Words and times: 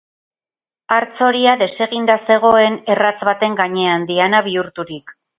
Hartz 0.93 1.17
horia 1.25 1.51
deseginda 1.59 2.15
zegoen 2.31 2.77
erratz 2.93 3.19
baten 3.29 3.57
gainean, 3.59 4.07
diana 4.13 4.41
bihurturik. 4.49 5.13